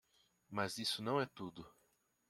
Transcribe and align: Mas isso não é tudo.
Mas 0.49 0.79
isso 0.79 0.99
não 0.99 1.21
é 1.21 1.27
tudo. 1.27 1.63